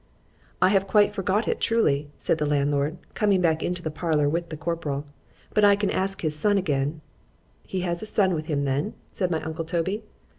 [0.63, 4.49] ——I have quite forgot it truly, said the landlord, coming back into the parlour with
[4.49, 8.95] the corporal,—but I can ask his son again:——Has he a son with him then?
[9.11, 10.01] said my uncle _Toby.